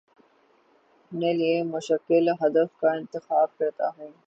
[1.01, 4.11] اپنے لیے مشکل ہدف کا انتخاب کرتا ہوں